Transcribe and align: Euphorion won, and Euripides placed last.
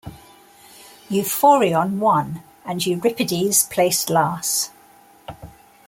Euphorion 1.11 1.99
won, 1.99 2.41
and 2.65 2.83
Euripides 2.87 3.65
placed 3.69 4.09
last. 4.09 4.71